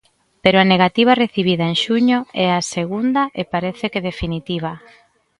Pero 0.43 0.57
a 0.59 0.69
negativa 0.73 1.19
recibida 1.23 1.65
en 1.71 1.75
xuño 1.83 2.19
é 2.45 2.47
a 2.51 2.61
segunda 2.75 3.23
e 3.39 3.41
parece 3.53 3.85
que 3.93 4.05
definitiva. 4.09 4.71